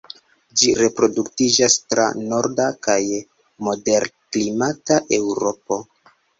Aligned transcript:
Ĝi 0.61 0.69
reproduktiĝas 0.77 1.75
tra 1.93 2.07
norda 2.23 2.67
kaj 2.89 2.97
moderklimata 3.69 5.01
Eŭropo. 5.23 5.83